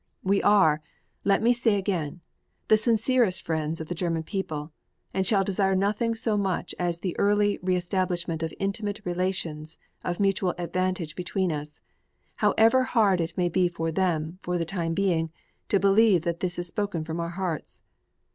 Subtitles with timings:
[0.23, 0.81] We are,
[1.23, 2.21] let me say again,
[2.69, 4.73] the sincere friends of the German people,
[5.13, 10.19] and shall desire nothing so much as the early re establishment of intimate relations of
[10.19, 11.81] mutual advantage between us
[12.37, 15.31] however hard it may be for them, for the time being,
[15.69, 17.83] to believe that this is spoken from our hearts.